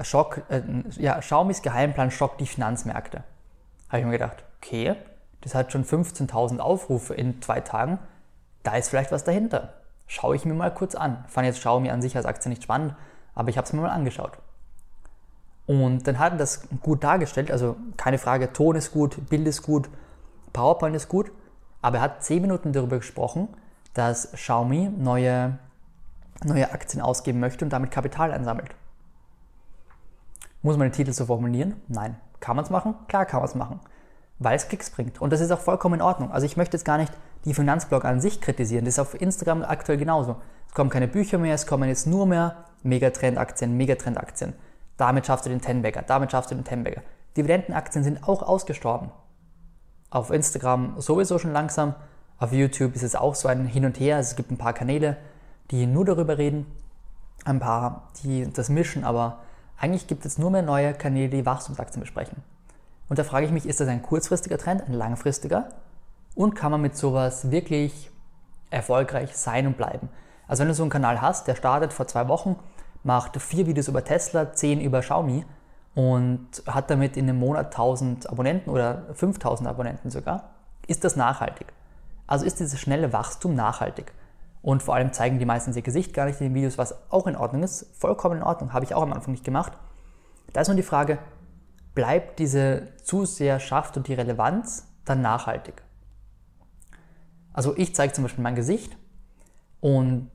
Schock, 0.00 0.42
äh, 0.48 0.62
ja, 0.98 1.20
Xiaomis 1.20 1.62
Geheimplan 1.62 2.10
schockt 2.10 2.40
die 2.40 2.46
Finanzmärkte. 2.46 3.22
Habe 3.88 4.00
ich 4.00 4.04
mir 4.04 4.12
gedacht, 4.12 4.42
okay, 4.56 4.96
das 5.42 5.54
hat 5.54 5.70
schon 5.70 5.84
15.000 5.84 6.58
Aufrufe 6.58 7.14
in 7.14 7.40
zwei 7.40 7.60
Tagen. 7.60 8.00
Da 8.64 8.74
ist 8.74 8.88
vielleicht 8.88 9.12
was 9.12 9.22
dahinter. 9.22 9.74
Schaue 10.08 10.34
ich 10.34 10.44
mir 10.44 10.54
mal 10.54 10.74
kurz 10.74 10.96
an. 10.96 11.24
Fand 11.28 11.46
jetzt 11.46 11.60
Xiaomi 11.60 11.90
an 11.90 12.02
sich 12.02 12.16
als 12.16 12.26
Aktie 12.26 12.48
nicht 12.48 12.64
spannend, 12.64 12.96
aber 13.34 13.48
ich 13.48 13.58
habe 13.58 13.66
es 13.66 13.72
mir 13.72 13.82
mal 13.82 13.90
angeschaut. 13.90 14.38
Und 15.66 16.08
dann 16.08 16.18
hat 16.18 16.32
er 16.32 16.38
das 16.38 16.68
gut 16.80 17.04
dargestellt, 17.04 17.52
also 17.52 17.76
keine 17.96 18.18
Frage, 18.18 18.52
Ton 18.52 18.74
ist 18.74 18.90
gut, 18.92 19.28
Bild 19.28 19.46
ist 19.46 19.62
gut, 19.62 19.88
PowerPoint 20.52 20.96
ist 20.96 21.08
gut, 21.08 21.30
aber 21.82 21.98
er 21.98 22.02
hat 22.02 22.24
10 22.24 22.40
Minuten 22.40 22.72
darüber 22.72 22.96
gesprochen, 22.96 23.48
dass 23.94 24.32
Xiaomi 24.32 24.88
neue, 24.96 25.58
neue 26.44 26.72
Aktien 26.72 27.02
ausgeben 27.02 27.40
möchte 27.40 27.64
und 27.64 27.72
damit 27.72 27.90
Kapital 27.90 28.32
einsammelt. 28.32 28.74
Muss 30.62 30.76
man 30.76 30.88
den 30.88 30.92
Titel 30.92 31.12
so 31.12 31.26
formulieren? 31.26 31.74
Nein. 31.88 32.16
Kann 32.40 32.56
man 32.56 32.64
es 32.64 32.70
machen? 32.70 32.94
Klar 33.08 33.26
kann 33.26 33.40
man 33.40 33.48
es 33.48 33.54
machen, 33.54 33.80
weil 34.38 34.56
es 34.56 34.68
Klicks 34.68 34.90
bringt. 34.90 35.20
Und 35.20 35.32
das 35.32 35.40
ist 35.40 35.50
auch 35.50 35.60
vollkommen 35.60 35.96
in 35.96 36.02
Ordnung. 36.02 36.32
Also 36.32 36.46
ich 36.46 36.56
möchte 36.56 36.76
jetzt 36.76 36.84
gar 36.84 36.98
nicht 36.98 37.12
die 37.44 37.54
Finanzblog 37.54 38.04
an 38.04 38.20
sich 38.20 38.40
kritisieren. 38.40 38.84
Das 38.84 38.94
ist 38.94 38.98
auf 39.00 39.20
Instagram 39.20 39.62
aktuell 39.62 39.98
genauso. 39.98 40.36
Es 40.68 40.74
kommen 40.74 40.90
keine 40.90 41.08
Bücher 41.08 41.38
mehr, 41.38 41.54
es 41.54 41.66
kommen 41.66 41.88
jetzt 41.88 42.06
nur 42.06 42.26
mehr 42.26 42.64
Megatrend-Aktien, 42.82 43.76
Megatrend-Aktien. 43.76 44.54
Damit 44.96 45.26
schaffst 45.26 45.46
du 45.46 45.50
den 45.50 45.60
Tenbagger, 45.60 46.02
damit 46.02 46.30
schaffst 46.30 46.50
du 46.50 46.54
den 46.54 46.64
Tenbagger. 46.64 47.02
Dividendenaktien 47.36 48.04
sind 48.04 48.28
auch 48.28 48.42
ausgestorben. 48.42 49.10
Auf 50.12 50.30
Instagram 50.30 51.00
sowieso 51.00 51.38
schon 51.38 51.54
langsam, 51.54 51.94
auf 52.38 52.52
YouTube 52.52 52.94
ist 52.94 53.02
es 53.02 53.16
auch 53.16 53.34
so 53.34 53.48
ein 53.48 53.64
Hin 53.64 53.86
und 53.86 53.98
Her. 53.98 54.18
Es 54.18 54.36
gibt 54.36 54.50
ein 54.50 54.58
paar 54.58 54.74
Kanäle, 54.74 55.16
die 55.70 55.86
nur 55.86 56.04
darüber 56.04 56.36
reden, 56.36 56.66
ein 57.46 57.60
paar, 57.60 58.10
die 58.22 58.46
das 58.52 58.68
mischen, 58.68 59.04
aber 59.04 59.38
eigentlich 59.78 60.06
gibt 60.08 60.26
es 60.26 60.36
nur 60.36 60.50
mehr 60.50 60.60
neue 60.60 60.92
Kanäle, 60.92 61.30
die 61.30 61.46
Wachstumsaktien 61.46 62.02
besprechen. 62.02 62.42
Und 63.08 63.18
da 63.18 63.24
frage 63.24 63.46
ich 63.46 63.52
mich, 63.52 63.64
ist 63.64 63.80
das 63.80 63.88
ein 63.88 64.02
kurzfristiger 64.02 64.58
Trend, 64.58 64.86
ein 64.86 64.92
langfristiger? 64.92 65.70
Und 66.34 66.54
kann 66.54 66.72
man 66.72 66.82
mit 66.82 66.94
sowas 66.94 67.50
wirklich 67.50 68.10
erfolgreich 68.68 69.34
sein 69.34 69.66
und 69.66 69.78
bleiben? 69.78 70.10
Also 70.46 70.60
wenn 70.60 70.68
du 70.68 70.74
so 70.74 70.82
einen 70.82 70.90
Kanal 70.90 71.22
hast, 71.22 71.48
der 71.48 71.54
startet 71.54 71.94
vor 71.94 72.06
zwei 72.06 72.28
Wochen 72.28 72.56
macht 73.02 73.40
vier 73.40 73.66
Videos 73.66 73.88
über 73.88 74.04
Tesla, 74.04 74.52
zehn 74.52 74.78
über 74.78 75.00
Xiaomi 75.00 75.46
und 75.94 76.62
hat 76.66 76.90
damit 76.90 77.16
in 77.16 77.28
einem 77.28 77.38
Monat 77.38 77.66
1000 77.66 78.30
Abonnenten 78.30 78.70
oder 78.70 79.06
5000 79.14 79.68
Abonnenten 79.68 80.10
sogar, 80.10 80.50
ist 80.86 81.04
das 81.04 81.16
nachhaltig. 81.16 81.72
Also 82.26 82.46
ist 82.46 82.60
dieses 82.60 82.80
schnelle 82.80 83.12
Wachstum 83.12 83.54
nachhaltig. 83.54 84.12
Und 84.62 84.82
vor 84.82 84.94
allem 84.94 85.12
zeigen 85.12 85.38
die 85.38 85.44
meisten 85.44 85.74
ihr 85.74 85.82
Gesicht 85.82 86.14
gar 86.14 86.26
nicht 86.26 86.40
in 86.40 86.48
den 86.48 86.54
Videos, 86.54 86.78
was 86.78 86.94
auch 87.10 87.26
in 87.26 87.36
Ordnung 87.36 87.62
ist. 87.62 87.86
Vollkommen 87.98 88.36
in 88.36 88.42
Ordnung, 88.42 88.72
habe 88.72 88.84
ich 88.84 88.94
auch 88.94 89.02
am 89.02 89.12
Anfang 89.12 89.32
nicht 89.32 89.44
gemacht. 89.44 89.72
Da 90.52 90.60
ist 90.60 90.68
nur 90.68 90.76
die 90.76 90.82
Frage, 90.82 91.18
bleibt 91.94 92.38
diese 92.38 92.88
zu 93.02 93.24
sehr 93.24 93.60
Schaft 93.60 93.96
und 93.96 94.08
die 94.08 94.14
Relevanz 94.14 94.86
dann 95.04 95.20
nachhaltig? 95.20 95.82
Also 97.52 97.76
ich 97.76 97.94
zeige 97.94 98.12
zum 98.12 98.24
Beispiel 98.24 98.42
mein 98.42 98.54
Gesicht 98.54 98.96
und 99.80 100.30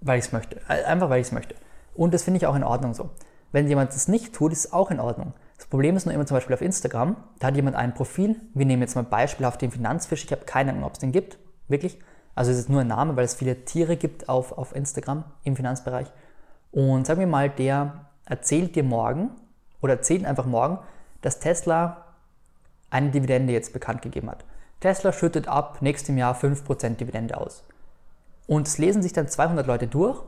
weil 0.00 0.18
ich 0.18 0.26
es 0.26 0.32
möchte. 0.32 0.60
Einfach 0.68 1.10
weil 1.10 1.20
ich 1.20 1.26
es 1.26 1.32
möchte. 1.32 1.54
Und 1.94 2.14
das 2.14 2.22
finde 2.22 2.38
ich 2.38 2.46
auch 2.46 2.54
in 2.54 2.64
Ordnung 2.64 2.94
so. 2.94 3.10
Wenn 3.52 3.68
jemand 3.68 3.94
das 3.94 4.08
nicht 4.08 4.34
tut, 4.34 4.52
ist 4.52 4.66
es 4.66 4.72
auch 4.72 4.90
in 4.90 4.98
Ordnung. 4.98 5.34
Das 5.56 5.66
Problem 5.66 5.94
ist 5.94 6.06
nur 6.06 6.14
immer 6.14 6.26
zum 6.26 6.36
Beispiel 6.36 6.54
auf 6.54 6.62
Instagram, 6.62 7.16
da 7.38 7.46
hat 7.46 7.56
jemand 7.56 7.76
ein 7.76 7.94
Profil, 7.94 8.40
wir 8.54 8.66
nehmen 8.66 8.82
jetzt 8.82 8.96
mal 8.96 9.04
beispielhaft 9.04 9.62
den 9.62 9.70
Finanzfisch, 9.70 10.24
ich 10.24 10.32
habe 10.32 10.44
keine 10.44 10.72
Ahnung, 10.72 10.84
ob 10.84 10.94
es 10.94 10.98
den 10.98 11.12
gibt, 11.12 11.38
wirklich. 11.68 12.00
Also 12.34 12.50
es 12.50 12.58
ist 12.58 12.68
nur 12.68 12.80
ein 12.80 12.88
Name, 12.88 13.14
weil 13.14 13.24
es 13.24 13.34
viele 13.34 13.64
Tiere 13.64 13.96
gibt 13.96 14.28
auf, 14.28 14.56
auf 14.58 14.74
Instagram 14.74 15.24
im 15.44 15.54
Finanzbereich. 15.54 16.10
Und 16.72 17.06
sagen 17.06 17.20
wir 17.20 17.26
mal, 17.26 17.50
der 17.50 18.06
erzählt 18.24 18.74
dir 18.74 18.82
morgen 18.82 19.30
oder 19.82 19.94
erzählt 19.94 20.24
einfach 20.24 20.46
morgen, 20.46 20.78
dass 21.20 21.38
Tesla 21.38 22.06
eine 22.90 23.10
Dividende 23.10 23.52
jetzt 23.52 23.72
bekannt 23.72 24.02
gegeben 24.02 24.30
hat. 24.30 24.44
Tesla 24.80 25.12
schüttet 25.12 25.46
ab 25.46 25.80
nächstem 25.80 26.18
Jahr 26.18 26.34
5% 26.34 26.96
Dividende 26.96 27.36
aus. 27.38 27.64
Und 28.46 28.66
es 28.66 28.78
lesen 28.78 29.02
sich 29.02 29.12
dann 29.12 29.28
200 29.28 29.66
Leute 29.66 29.86
durch 29.86 30.20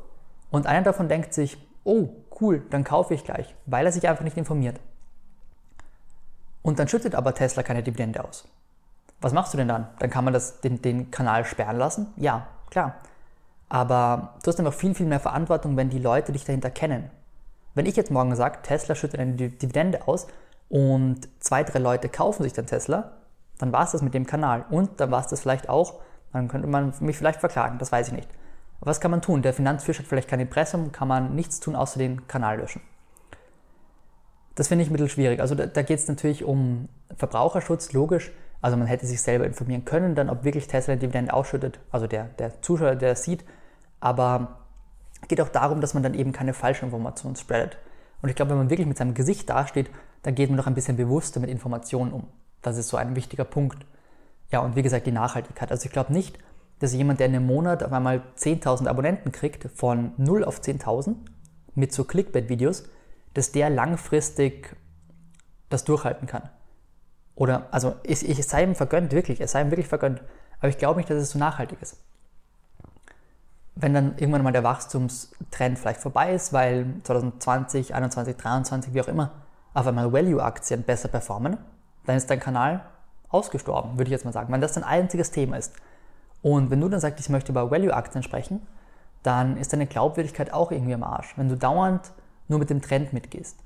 und 0.51 0.67
einer 0.67 0.83
davon 0.85 1.09
denkt 1.09 1.35
sich, 1.35 1.59
oh 1.85 2.09
cool, 2.41 2.63
dann 2.71 2.85
kaufe 2.85 3.15
ich 3.15 3.25
gleich, 3.25 3.55
weil 3.67 3.87
er 3.87 3.93
sich 3.93 4.09
einfach 4.09 4.25
nicht 4.25 4.37
informiert. 4.37 4.81
Und 6.63 6.79
dann 6.79 6.89
schüttet 6.89 7.15
aber 7.15 7.35
Tesla 7.35 7.63
keine 7.63 7.83
Dividende 7.83 8.25
aus. 8.25 8.49
Was 9.21 9.33
machst 9.33 9.53
du 9.53 9.59
denn 9.59 9.69
dann? 9.69 9.89
Dann 9.99 10.11
kann 10.11 10.25
man 10.25 10.33
das, 10.33 10.61
den, 10.61 10.83
den 10.83 11.11
Kanal 11.11 11.45
sperren 11.45 11.77
lassen? 11.77 12.09
Ja, 12.17 12.47
klar. 12.71 12.97
Aber 13.69 14.35
du 14.43 14.49
hast 14.49 14.59
einfach 14.59 14.75
viel, 14.75 14.95
viel 14.95 15.07
mehr 15.07 15.21
Verantwortung, 15.21 15.77
wenn 15.77 15.91
die 15.91 15.99
Leute 15.99 16.33
dich 16.33 16.45
dahinter 16.45 16.71
kennen. 16.71 17.11
Wenn 17.75 17.87
ich 17.87 17.97
jetzt 17.97 18.11
morgen 18.11 18.35
sage, 18.37 18.59
Tesla 18.63 18.95
schüttet 18.95 19.21
eine 19.21 19.33
Dividende 19.35 20.07
aus 20.07 20.27
und 20.69 21.29
zwei, 21.41 21.65
drei 21.65 21.79
Leute 21.79 22.09
kaufen 22.09 22.43
sich 22.43 22.53
dann 22.53 22.67
Tesla, 22.67 23.13
dann 23.59 23.73
war 23.73 23.85
es 23.85 23.93
das 23.93 24.03
mit 24.03 24.15
dem 24.15 24.27
Kanal. 24.27 24.65
Und 24.71 25.01
dann 25.01 25.11
war 25.11 25.21
es 25.21 25.27
das 25.27 25.41
vielleicht 25.41 25.69
auch, 25.69 26.01
dann 26.33 26.49
könnte 26.49 26.67
man 26.67 26.95
mich 27.01 27.17
vielleicht 27.17 27.41
verklagen, 27.41 27.79
das 27.79 27.93
weiß 27.93 28.09
ich 28.09 28.15
nicht. 28.15 28.29
Was 28.81 29.01
kann 29.01 29.11
man 29.11 29.23
tun? 29.23 29.43
Der 29.43 29.55
Finanzfisch 29.55 29.99
hat 29.99 30.07
vielleicht 30.07 30.29
kein 30.29 30.41
Impressum, 30.41 30.93
kann 30.93 31.09
man 31.09 31.35
nichts 31.35 31.61
tun, 31.61 31.75
außer 31.75 31.99
den 31.99 32.27
Kanal 32.27 32.59
löschen. 32.59 32.83
Das 34.55 34.69
finde 34.69 34.85
ich 34.85 34.91
ein 34.91 34.93
bisschen 34.93 35.09
schwierig. 35.09 35.41
Also 35.41 35.55
da, 35.55 35.67
da 35.67 35.83
geht 35.83 35.99
es 35.99 36.09
natürlich 36.09 36.45
um 36.45 36.89
Verbraucherschutz, 37.17 37.93
logisch. 37.93 38.31
Also 38.61 38.77
man 38.77 38.87
hätte 38.87 39.07
sich 39.07 39.21
selber 39.21 39.45
informieren 39.45 39.85
können, 39.85 40.15
dann 40.15 40.31
ob 40.31 40.45
wirklich 40.45 40.69
Tesla 40.69 40.93
eine 40.93 41.01
Dividende 41.01 41.35
ausschüttet, 41.35 41.81
also 41.91 42.07
der, 42.07 42.25
der 42.39 42.63
Zuschauer, 42.63 42.95
der 42.95 43.11
das 43.11 43.23
sieht. 43.23 43.45
Aber 44.01 44.59
es 45.21 45.29
geht 45.29 45.41
auch 45.41 45.49
darum, 45.49 45.81
dass 45.81 45.93
man 45.93 46.03
dann 46.03 46.15
eben 46.15 46.33
keine 46.33 46.55
falschen 46.55 46.87
Informationen 46.87 47.37
spreadet. 47.37 47.77
Und 48.23 48.31
ich 48.31 48.37
glaube, 48.37 48.53
wenn 48.53 48.59
man 48.59 48.71
wirklich 48.71 48.87
mit 48.87 48.97
seinem 48.97 49.13
Gesicht 49.13 49.51
dasteht, 49.51 49.91
dann 50.23 50.35
geht 50.35 50.49
man 50.49 50.57
doch 50.57 50.67
ein 50.67 50.75
bisschen 50.75 50.97
bewusster 50.97 51.41
mit 51.41 51.51
Informationen 51.51 52.13
um. 52.13 52.27
Das 52.63 52.79
ist 52.79 52.89
so 52.89 52.97
ein 52.97 53.15
wichtiger 53.17 53.45
Punkt. 53.45 53.85
Ja, 54.51 54.61
und 54.61 54.77
wie 54.77 54.83
gesagt, 54.83 55.07
die 55.07 55.13
Nachhaltigkeit. 55.13 55.71
Also 55.71 55.85
ich 55.85 55.93
glaube 55.93 56.13
nicht, 56.13 56.39
dass 56.79 56.93
jemand, 56.93 57.21
der 57.21 57.29
in 57.29 57.37
einem 57.37 57.47
Monat 57.47 57.83
auf 57.83 57.93
einmal 57.93 58.23
10.000 58.37 58.89
Abonnenten 58.89 59.33
kriegt, 59.33 59.69
von 59.75 60.13
0 60.17 60.45
auf 60.45 60.61
10.000 60.61 61.15
mit 61.75 61.93
so 61.93 62.05
Clickbait-Videos, 62.05 62.85
dass 63.35 63.53
der 63.53 63.71
langfristig 63.71 64.77
das 65.71 65.85
durchhalten 65.85 66.27
kann. 66.27 66.49
Oder, 67.35 67.67
also 67.73 67.97
ich, 68.05 68.23
es 68.39 68.49
sei 68.49 68.63
ihm 68.63 68.75
vergönnt, 68.75 69.13
wirklich, 69.13 69.41
es 69.41 69.53
sei 69.53 69.63
ihm 69.63 69.71
wirklich 69.71 69.89
vergönnt. 69.89 70.23
Aber 70.59 70.69
ich 70.69 70.79
glaube 70.79 70.99
nicht, 70.99 71.11
dass 71.11 71.21
es 71.21 71.31
so 71.31 71.39
nachhaltig 71.39 71.79
ist. 71.83 71.99
Wenn 73.75 73.93
dann 73.93 74.17
irgendwann 74.19 74.43
mal 74.43 74.53
der 74.53 74.63
Wachstumstrend 74.63 75.79
vielleicht 75.79 76.01
vorbei 76.01 76.33
ist, 76.33 76.53
weil 76.53 76.87
2020, 77.03 77.89
2021, 77.89 78.37
2023, 78.37 78.95
wie 78.95 79.01
auch 79.01 79.09
immer, 79.09 79.33
auf 79.75 79.87
einmal 79.87 80.13
Value-Aktien 80.13 80.85
besser 80.85 81.09
performen, 81.09 81.59
dann 82.07 82.17
ist 82.17 82.31
dein 82.31 82.39
Kanal 82.39 82.85
ausgestorben, 83.29 83.99
würde 83.99 84.05
ich 84.05 84.13
jetzt 84.13 84.25
mal 84.25 84.33
sagen, 84.33 84.53
wenn 84.53 84.61
das 84.61 84.75
dein 84.75 84.85
einziges 84.85 85.33
Thema 85.33 85.57
ist. 85.57 85.75
Und 86.45 86.71
wenn 86.71 86.79
du 86.79 86.91
dann 86.91 87.01
sagst, 87.01 87.21
ich 87.21 87.31
möchte 87.31 87.53
über 87.53 87.71
Value-Aktien 87.71 88.23
sprechen, 88.23 88.61
dann 89.23 89.57
ist 89.57 89.73
deine 89.73 89.87
Glaubwürdigkeit 89.87 90.53
auch 90.53 90.71
irgendwie 90.71 90.93
am 90.93 91.03
Arsch, 91.03 91.33
wenn 91.39 91.49
du 91.49 91.57
dauernd 91.57 92.13
nur 92.49 92.59
mit 92.59 92.69
dem 92.69 92.83
Trend 92.83 93.15
mitgehst. 93.15 93.57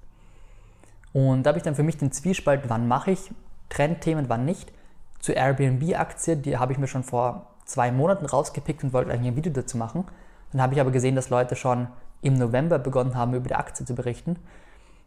Und 1.13 1.43
da 1.43 1.49
habe 1.49 1.59
ich 1.59 1.65
dann 1.65 1.75
für 1.75 1.83
mich 1.83 1.97
den 1.97 2.13
Zwiespalt, 2.13 2.63
wann 2.69 2.87
mache 2.87 3.11
ich 3.11 3.33
Trendthemen, 3.69 4.29
wann 4.29 4.45
nicht. 4.45 4.71
Zur 5.19 5.35
Airbnb-Aktie, 5.35 6.37
die 6.37 6.57
habe 6.57 6.73
ich 6.73 6.79
mir 6.79 6.87
schon 6.87 7.03
vor 7.03 7.47
zwei 7.65 7.91
Monaten 7.91 8.27
rausgepickt 8.27 8.85
und 8.85 8.93
wollte 8.93 9.11
eigentlich 9.11 9.33
ein 9.33 9.37
Video 9.37 9.53
dazu 9.53 9.77
machen. 9.77 10.05
Dann 10.53 10.63
habe 10.63 10.75
ich 10.75 10.81
aber 10.81 10.93
gesehen, 10.93 11.17
dass 11.17 11.31
Leute 11.31 11.57
schon 11.57 11.89
im 12.23 12.35
November 12.35 12.79
begonnen 12.79 13.17
haben, 13.17 13.35
über 13.35 13.49
die 13.49 13.57
Aktie 13.57 13.85
zu 13.85 13.97
berichten. 13.97 14.37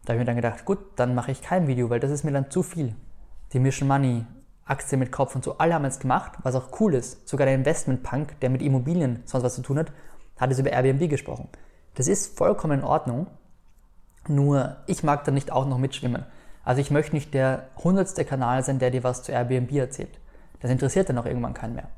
Da 0.04 0.12
habe 0.12 0.18
ich 0.18 0.20
mir 0.20 0.26
dann 0.26 0.36
gedacht, 0.36 0.66
gut, 0.66 0.80
dann 0.98 1.16
mache 1.16 1.32
ich 1.32 1.42
kein 1.42 1.68
Video, 1.68 1.90
weil 1.90 2.02
das 2.02 2.12
ist 2.12 2.26
mir 2.26 2.34
dann 2.34 2.52
zu 2.52 2.64
viel. 2.64 2.96
Die 3.54 3.60
Mission 3.60 3.88
Money, 3.88 4.26
Aktie 4.66 4.98
mit 4.98 5.12
Kopf 5.12 5.36
und 5.36 5.44
so, 5.44 5.58
alle 5.58 5.74
haben 5.74 5.86
es 5.86 6.00
gemacht, 6.00 6.34
was 6.44 6.56
auch 6.56 6.80
cool 6.80 6.94
ist. 6.94 7.28
Sogar 7.28 7.46
der 7.46 7.56
Investment-Punk, 7.56 8.40
der 8.40 8.50
mit 8.50 8.62
Immobilien 8.62 9.24
sonst 9.26 9.44
was 9.44 9.56
zu 9.56 9.62
tun 9.62 9.80
hat, 9.80 9.92
hat 10.38 10.52
es 10.52 10.60
über 10.60 10.72
Airbnb 10.72 11.10
gesprochen. 11.10 11.50
Das 11.96 12.08
ist 12.08 12.38
vollkommen 12.38 12.80
in 12.80 12.86
Ordnung, 12.86 13.28
nur 14.28 14.78
ich 14.88 15.04
mag 15.04 15.24
da 15.26 15.32
nicht 15.32 15.52
auch 15.52 15.66
noch 15.66 15.78
mitschwimmen. 15.78 16.26
Also 16.64 16.80
ich 16.80 16.92
möchte 16.92 17.16
nicht 17.16 17.34
der 17.34 17.68
hundertste 17.84 18.24
Kanal 18.24 18.64
sein, 18.64 18.80
der 18.80 18.92
dir 18.92 19.04
was 19.04 19.24
zu 19.24 19.32
Airbnb 19.32 19.72
erzählt. 19.74 20.20
Das 20.60 20.72
interessiert 20.72 21.10
dann 21.10 21.18
auch 21.18 21.26
irgendwann 21.26 21.54
keinen 21.54 21.76
mehr. 21.76 21.90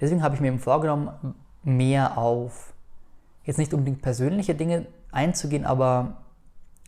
Deswegen 0.00 0.22
habe 0.22 0.34
ich 0.34 0.40
mir 0.40 0.48
eben 0.48 0.58
vorgenommen, 0.58 1.34
mehr 1.62 2.18
auf 2.18 2.74
jetzt 3.44 3.58
nicht 3.58 3.72
unbedingt 3.72 4.02
persönliche 4.02 4.54
Dinge 4.54 4.86
einzugehen, 5.10 5.64
aber 5.64 6.18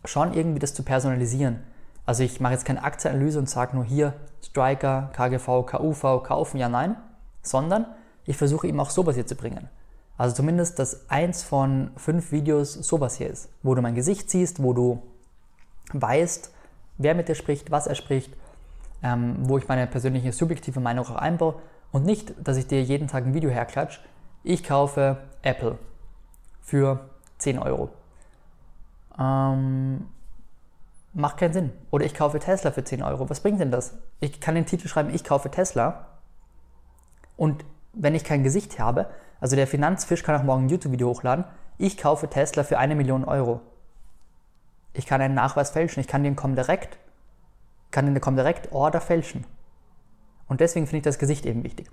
schon 0.05 0.35
irgendwie 0.35 0.59
das 0.59 0.75
zu 0.75 0.83
personalisieren. 0.83 1.63
Also 2.07 2.23
ich 2.23 2.41
mache 2.41 2.53
jetzt 2.53 2.65
keine 2.65 2.85
Aktienanalyse 2.85 3.39
und 3.39 3.51
sage 3.51 3.75
nur 3.75 3.85
hier 3.85 4.15
Striker, 4.43 5.11
KGV, 5.13 5.67
KUV 5.67 6.23
kaufen, 6.23 6.59
ja, 6.59 6.69
nein, 6.69 6.97
sondern 7.43 7.87
ich 8.25 8.37
versuche 8.37 8.69
eben 8.69 8.79
auch 8.81 8.91
sowas 8.91 9.17
hier 9.17 9.27
zu 9.27 9.35
bringen. 9.35 9.69
Also 10.17 10.37
zumindest, 10.37 10.79
dass 10.79 11.11
eins 11.11 11.43
von 11.43 11.91
fünf 11.97 12.33
Videos 12.33 12.73
sowas 12.73 13.17
hier 13.17 13.29
ist, 13.29 13.51
wo 13.63 13.75
du 13.75 13.83
mein 13.83 13.95
Gesicht 13.95 14.31
siehst, 14.31 14.63
wo 14.63 14.73
du 14.73 15.03
weißt, 15.93 16.53
wer 16.99 17.15
mit 17.15 17.29
dir 17.29 17.35
spricht, 17.35 17.71
was 17.71 17.87
er 17.87 17.97
spricht, 17.97 18.33
ähm, 19.03 19.37
wo 19.41 19.59
ich 19.59 19.69
meine 19.69 19.87
persönliche 19.87 20.33
subjektive 20.33 20.81
Meinung 20.81 21.07
auch 21.07 21.17
einbaue 21.17 21.57
und 21.93 22.05
nicht, 22.05 22.35
dass 22.43 22.57
ich 22.57 22.67
dir 22.67 22.83
jeden 22.83 23.09
Tag 23.09 23.27
ein 23.27 23.35
Video 23.35 23.51
herklatsche. 23.51 24.01
Ich 24.43 24.65
kaufe 24.65 25.19
Apple 25.43 25.79
für 26.63 27.11
10 27.39 27.59
Euro. 27.59 27.91
Ähm, 29.19 30.07
macht 31.17 31.39
keinen 31.39 31.53
Sinn. 31.53 31.73
Oder 31.91 32.05
ich 32.05 32.15
kaufe 32.15 32.39
Tesla 32.39 32.71
für 32.71 32.85
10 32.85 33.03
Euro. 33.03 33.29
Was 33.31 33.41
bringt 33.41 33.59
denn 33.59 33.71
das? 33.71 33.95
Ich 34.21 34.41
kann 34.41 34.55
den 34.55 34.67
Titel 34.67 34.87
schreiben, 34.87 35.13
ich 35.13 35.25
kaufe 35.25 35.51
Tesla. 35.51 36.07
Und 37.37 37.65
wenn 37.93 38.15
ich 38.15 38.23
kein 38.23 38.43
Gesicht 38.45 38.79
habe, 38.79 39.09
also 39.41 39.57
der 39.57 39.67
Finanzfisch 39.67 40.23
kann 40.23 40.39
auch 40.39 40.45
morgen 40.45 40.67
ein 40.67 40.69
YouTube-Video 40.69 41.09
hochladen. 41.09 41.45
Ich 41.79 41.97
kaufe 41.97 42.29
Tesla 42.29 42.65
für 42.65 42.79
eine 42.79 42.95
Million 42.95 43.25
Euro. 43.25 43.61
Ich 44.93 45.07
kann 45.07 45.21
einen 45.21 45.35
Nachweis 45.35 45.71
fälschen. 45.71 46.01
Ich 46.01 46.07
kann 46.07 46.23
den 46.23 46.37
Comdirect, 46.37 46.99
kann 47.91 48.07
den 48.07 48.21
Comdirect 48.21 48.73
Order 48.73 49.01
fälschen. 49.01 49.45
Und 50.49 50.61
deswegen 50.61 50.87
finde 50.87 50.99
ich 50.99 51.05
das 51.05 51.19
Gesicht 51.19 51.47
eben 51.47 51.65
wichtig. 51.65 51.91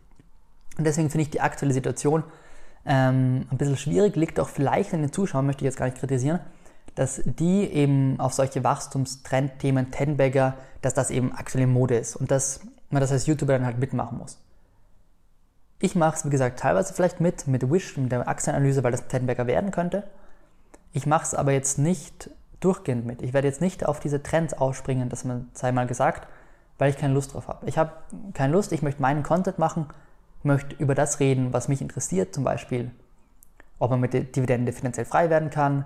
Und 0.77 0.85
deswegen 0.85 1.09
finde 1.09 1.23
ich 1.23 1.29
die 1.29 1.41
aktuelle 1.41 1.73
Situation 1.73 2.23
ähm, 2.85 3.47
ein 3.49 3.57
bisschen 3.57 3.77
schwierig. 3.77 4.15
Liegt 4.15 4.39
auch 4.39 4.49
vielleicht 4.49 4.93
an 4.93 5.01
den 5.01 5.11
Zuschauern, 5.11 5.45
möchte 5.45 5.63
ich 5.63 5.65
jetzt 5.65 5.77
gar 5.77 5.85
nicht 5.85 5.97
kritisieren, 5.97 6.39
dass 6.95 7.21
die 7.25 7.63
eben 7.65 8.19
auf 8.19 8.33
solche 8.33 8.63
Wachstumstrendthemen, 8.63 9.91
Tenbagger, 9.91 10.55
dass 10.81 10.93
das 10.93 11.09
eben 11.09 11.33
aktuelle 11.33 11.67
Mode 11.67 11.97
ist 11.97 12.15
und 12.15 12.29
dass 12.31 12.61
man 12.89 13.01
das 13.01 13.11
als 13.11 13.25
YouTuber 13.25 13.53
dann 13.53 13.65
halt 13.65 13.79
mitmachen 13.79 14.17
muss. 14.17 14.39
Ich 15.79 15.95
mache 15.95 16.15
es, 16.15 16.25
wie 16.25 16.29
gesagt, 16.29 16.59
teilweise 16.59 16.93
vielleicht 16.93 17.19
mit, 17.19 17.47
mit 17.47 17.69
Wish, 17.69 17.97
mit 17.97 18.11
der 18.11 18.27
Aktienanalyse, 18.27 18.83
weil 18.83 18.91
das 18.91 19.01
ein 19.01 19.09
Tenbagger 19.09 19.47
werden 19.47 19.71
könnte. 19.71 20.03
Ich 20.93 21.05
mache 21.05 21.23
es 21.23 21.33
aber 21.33 21.51
jetzt 21.51 21.79
nicht 21.79 22.29
durchgehend 22.59 23.05
mit. 23.05 23.21
Ich 23.21 23.33
werde 23.33 23.47
jetzt 23.47 23.61
nicht 23.61 23.85
auf 23.85 23.99
diese 23.99 24.23
Trends 24.23 24.53
ausspringen, 24.53 25.09
dass 25.09 25.25
man, 25.25 25.49
mal 25.73 25.87
gesagt, 25.87 26.27
weil 26.77 26.89
ich 26.89 26.97
keine 26.97 27.13
Lust 27.13 27.33
drauf 27.33 27.47
habe. 27.47 27.65
Ich 27.65 27.77
habe 27.77 27.91
keine 28.33 28.53
Lust, 28.53 28.71
ich 28.71 28.81
möchte 28.81 29.01
meinen 29.01 29.23
Content 29.23 29.59
machen, 29.59 29.87
möchte 30.43 30.75
über 30.75 30.95
das 30.95 31.19
reden, 31.19 31.51
was 31.51 31.67
mich 31.67 31.81
interessiert, 31.81 32.33
zum 32.33 32.43
Beispiel, 32.43 32.91
ob 33.79 33.91
man 33.91 33.99
mit 33.99 34.13
der 34.13 34.21
Dividende 34.21 34.71
finanziell 34.71 35.05
frei 35.05 35.29
werden 35.29 35.49
kann, 35.49 35.85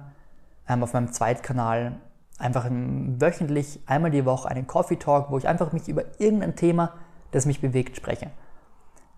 ähm, 0.68 0.84
auf 0.84 0.94
meinem 0.94 1.12
Zweitkanal 1.12 2.00
einfach 2.38 2.68
wöchentlich 2.70 3.80
einmal 3.88 4.12
die 4.12 4.26
Woche 4.26 4.50
einen 4.50 4.68
Coffee 4.68 4.98
Talk, 4.98 5.32
wo 5.32 5.38
ich 5.38 5.48
einfach 5.48 5.72
mich 5.74 5.88
über 5.88 6.04
irgendein 6.20 6.56
Thema, 6.56 6.94
das 7.32 7.46
mich 7.46 7.62
bewegt, 7.62 7.98
spreche. 7.98 8.32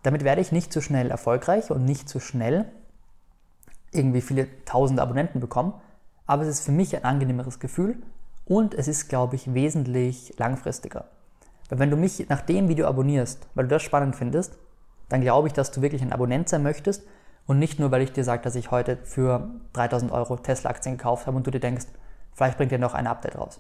Damit 0.04 0.24
werde 0.24 0.42
ich 0.42 0.52
nicht 0.52 0.72
so 0.72 0.82
schnell 0.82 1.12
erfolgreich 1.12 1.70
und 1.70 1.84
nicht 1.84 2.08
so 2.08 2.20
schnell 2.20 2.66
irgendwie 3.92 4.22
viele 4.22 4.48
tausende 4.66 5.02
Abonnenten 5.02 5.40
bekommen, 5.40 5.74
aber 6.26 6.44
es 6.44 6.50
ist 6.50 6.66
für 6.66 6.72
mich 6.72 6.96
ein 6.96 7.04
angenehmeres 7.04 7.60
Gefühl 7.60 8.02
und 8.46 8.74
es 8.74 8.88
ist, 8.88 9.10
glaube 9.10 9.36
ich, 9.36 9.54
wesentlich 9.54 10.34
langfristiger. 10.38 11.06
Weil 11.70 11.80
wenn 11.80 11.92
du 11.92 11.98
mich 11.98 12.30
nach 12.30 12.42
dem 12.42 12.70
Video 12.70 12.88
abonnierst, 12.88 13.48
weil 13.56 13.66
du 13.66 13.76
das 13.76 13.84
spannend 13.84 14.16
findest, 14.16 14.58
dann 15.10 15.22
glaube 15.22 15.48
ich, 15.48 15.54
dass 15.54 15.72
du 15.72 15.82
wirklich 15.82 16.02
ein 16.02 16.14
Abonnent 16.14 16.50
sein 16.50 16.64
möchtest 16.64 17.04
und 17.50 17.58
nicht 17.58 17.80
nur, 17.80 17.90
weil 17.90 18.04
ich 18.04 18.12
dir 18.12 18.24
sage, 18.24 18.44
dass 18.44 18.54
ich 18.54 18.70
heute 18.70 18.98
für 18.98 19.50
3000 19.74 20.12
Euro 20.12 20.38
Tesla-Aktien 20.38 20.98
gekauft 20.98 21.26
habe 21.26 21.36
und 21.36 21.48
du 21.48 21.50
dir 21.50 21.60
denkst, 21.60 21.88
vielleicht 22.36 22.58
bringt 22.58 22.72
dir 22.72 22.78
noch 22.78 22.94
ein 22.94 23.08
Update 23.08 23.40
raus. 23.40 23.60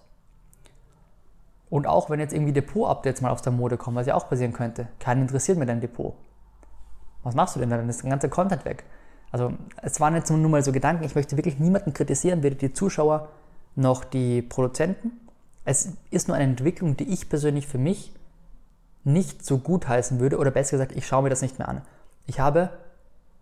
Und 1.71 1.87
auch 1.87 2.07
wenn 2.11 2.19
jetzt 2.19 2.31
irgendwie 2.31 2.53
Depot-Updates 2.53 3.21
mal 3.21 3.31
aus 3.31 3.41
der 3.41 3.51
Mode 3.51 3.77
kommen, 3.77 3.97
was 3.97 4.05
ja 4.05 4.13
auch 4.13 4.29
passieren 4.29 4.53
könnte, 4.53 4.89
keinen 4.99 5.23
interessiert 5.23 5.57
mir 5.57 5.65
dein 5.65 5.81
Depot. 5.81 6.13
Was 7.23 7.33
machst 7.33 7.55
du 7.55 7.59
denn 7.59 7.71
dann? 7.71 7.79
Dann 7.79 7.89
ist 7.89 8.03
der 8.03 8.11
ganze 8.11 8.29
Content 8.29 8.63
weg. 8.63 8.83
Also 9.31 9.53
es 9.81 9.99
waren 9.99 10.13
jetzt 10.13 10.29
nur 10.29 10.37
mal 10.49 10.63
so 10.63 10.71
Gedanken, 10.71 11.03
ich 11.03 11.15
möchte 11.15 11.35
wirklich 11.35 11.57
niemanden 11.57 11.91
kritisieren, 11.91 12.43
weder 12.43 12.57
die 12.57 12.73
Zuschauer 12.73 13.29
noch 13.75 14.03
die 14.03 14.43
Produzenten. 14.43 15.13
Es 15.65 15.93
ist 16.11 16.27
nur 16.27 16.37
eine 16.37 16.43
Entwicklung, 16.43 16.95
die 16.95 17.11
ich 17.11 17.27
persönlich 17.27 17.67
für 17.67 17.79
mich 17.79 18.13
nicht 19.03 19.43
so 19.43 19.57
gut 19.57 19.87
heißen 19.87 20.19
würde, 20.19 20.37
oder 20.37 20.51
besser 20.51 20.77
gesagt, 20.77 20.91
ich 20.95 21.07
schaue 21.07 21.23
mir 21.23 21.29
das 21.31 21.41
nicht 21.41 21.57
mehr 21.57 21.69
an. 21.69 21.81
Ich 22.27 22.39
habe 22.39 22.69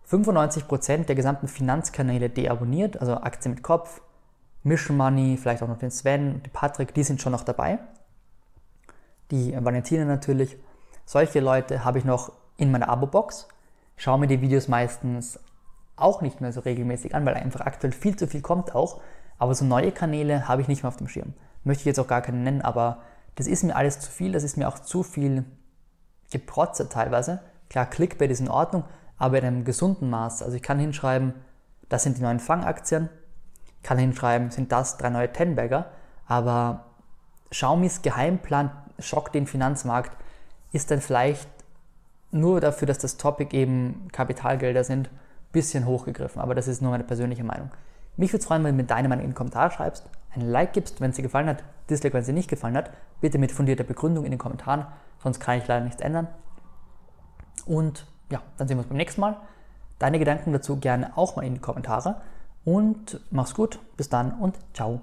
95% 0.09 1.05
der 1.05 1.15
gesamten 1.15 1.47
Finanzkanäle 1.47 2.29
deabonniert, 2.29 2.99
also 2.99 3.15
Aktien 3.15 3.55
mit 3.55 3.63
Kopf, 3.63 4.01
Mission 4.63 4.97
Money, 4.97 5.37
vielleicht 5.37 5.63
auch 5.63 5.67
noch 5.67 5.77
den 5.77 5.91
Sven, 5.91 6.41
den 6.43 6.51
Patrick, 6.51 6.93
die 6.93 7.03
sind 7.03 7.21
schon 7.21 7.31
noch 7.31 7.43
dabei. 7.43 7.79
Die 9.31 9.53
Valentina 9.59 10.05
natürlich. 10.05 10.57
Solche 11.05 11.39
Leute 11.39 11.83
habe 11.83 11.99
ich 11.99 12.05
noch 12.05 12.31
in 12.57 12.71
meiner 12.71 12.89
Abo-Box. 12.89 13.47
Schaue 13.97 14.19
mir 14.19 14.27
die 14.27 14.41
Videos 14.41 14.67
meistens 14.67 15.39
auch 15.95 16.21
nicht 16.21 16.41
mehr 16.41 16.53
so 16.53 16.61
regelmäßig 16.61 17.15
an, 17.15 17.25
weil 17.25 17.33
einfach 17.35 17.61
aktuell 17.61 17.93
viel 17.93 18.15
zu 18.15 18.27
viel 18.27 18.41
kommt 18.41 18.75
auch. 18.75 19.01
Aber 19.37 19.55
so 19.55 19.65
neue 19.65 19.91
Kanäle 19.91 20.47
habe 20.47 20.61
ich 20.61 20.67
nicht 20.67 20.83
mehr 20.83 20.89
auf 20.89 20.97
dem 20.97 21.07
Schirm. 21.07 21.33
Möchte 21.63 21.81
ich 21.81 21.85
jetzt 21.85 21.99
auch 21.99 22.07
gar 22.07 22.21
keinen 22.21 22.43
nennen, 22.43 22.61
aber 22.61 23.01
das 23.35 23.47
ist 23.47 23.63
mir 23.63 23.75
alles 23.75 23.99
zu 23.99 24.11
viel. 24.11 24.31
Das 24.31 24.43
ist 24.43 24.57
mir 24.57 24.67
auch 24.67 24.79
zu 24.79 25.03
viel 25.03 25.43
Geprotze 26.31 26.89
teilweise. 26.89 27.39
Klar, 27.69 27.85
Clickbait 27.85 28.31
ist 28.31 28.39
in 28.39 28.49
Ordnung, 28.49 28.83
aber 29.17 29.39
in 29.39 29.45
einem 29.45 29.63
gesunden 29.63 30.09
Maß. 30.09 30.43
Also 30.43 30.55
ich 30.55 30.63
kann 30.63 30.79
hinschreiben, 30.79 31.33
das 31.89 32.03
sind 32.03 32.17
die 32.17 32.21
neuen 32.21 32.39
Fangaktien, 32.39 33.09
kann 33.83 33.97
hinschreiben, 33.97 34.51
sind 34.51 34.71
das 34.71 34.97
drei 34.97 35.09
neue 35.09 35.31
Tenbagger, 35.31 35.87
aber 36.25 36.85
Xiaomi's 37.49 38.01
Geheimplan 38.01 38.71
schockt 38.99 39.35
den 39.35 39.47
Finanzmarkt 39.47 40.11
ist 40.71 40.91
dann 40.91 41.01
vielleicht 41.01 41.49
nur 42.31 42.59
dafür, 42.59 42.87
dass 42.87 42.97
das 42.97 43.17
Topic 43.17 43.55
eben 43.55 44.09
Kapitalgelder 44.11 44.83
sind, 44.83 45.09
bisschen 45.51 45.85
hochgegriffen. 45.85 46.41
Aber 46.41 46.55
das 46.55 46.67
ist 46.67 46.81
nur 46.81 46.91
meine 46.91 47.03
persönliche 47.03 47.43
Meinung. 47.43 47.71
Mich 48.17 48.31
würde 48.31 48.41
es 48.41 48.45
freuen, 48.45 48.63
wenn 48.63 48.75
du 48.75 48.83
mir 48.83 48.87
deine 48.87 49.07
Meinung 49.07 49.23
in 49.23 49.31
den 49.31 49.35
Kommentar 49.35 49.71
schreibst, 49.71 50.09
ein 50.35 50.41
Like 50.41 50.73
gibst, 50.73 50.99
wenn 51.01 51.11
es 51.11 51.15
dir 51.15 51.21
gefallen 51.21 51.47
hat, 51.47 51.63
Dislike, 51.89 52.13
wenn 52.13 52.21
es 52.21 52.27
dir 52.27 52.33
nicht 52.33 52.49
gefallen 52.49 52.75
hat. 52.75 52.91
Bitte 53.21 53.37
mit 53.37 53.51
fundierter 53.51 53.83
Begründung 53.83 54.25
in 54.25 54.31
den 54.31 54.39
Kommentaren, 54.39 54.85
sonst 55.23 55.39
kann 55.39 55.57
ich 55.57 55.67
leider 55.67 55.85
nichts 55.85 56.01
ändern. 56.01 56.27
Und 57.65 58.05
ja, 58.29 58.41
dann 58.57 58.67
sehen 58.67 58.77
wir 58.77 58.81
uns 58.81 58.89
beim 58.89 58.97
nächsten 58.97 59.21
Mal. 59.21 59.37
Deine 59.99 60.19
Gedanken 60.19 60.53
dazu 60.53 60.77
gerne 60.77 61.17
auch 61.17 61.35
mal 61.35 61.45
in 61.45 61.55
die 61.55 61.59
Kommentare. 61.59 62.21
Und 62.65 63.19
mach's 63.31 63.53
gut, 63.53 63.79
bis 63.95 64.09
dann 64.09 64.33
und 64.33 64.57
ciao. 64.73 65.01